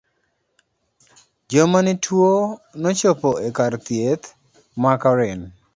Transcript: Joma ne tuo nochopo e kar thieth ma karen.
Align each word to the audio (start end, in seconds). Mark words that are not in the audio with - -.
Joma 1.53 1.79
ne 1.87 1.93
tuo 2.03 2.31
nochopo 2.81 3.29
e 3.47 3.49
kar 3.57 3.73
thieth 3.85 4.25
ma 4.81 4.91
karen. 5.01 5.41